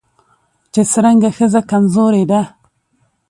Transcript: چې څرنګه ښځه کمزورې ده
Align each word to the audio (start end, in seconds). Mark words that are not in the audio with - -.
چې 0.73 0.81
څرنګه 0.91 1.29
ښځه 1.37 1.61
کمزورې 1.71 2.23
ده 2.31 2.41